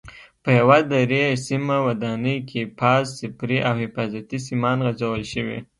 [0.43, 5.59] په یوه درې سیمه ودانۍ کې فاز، صفري او حفاظتي سیمان غځول شوي.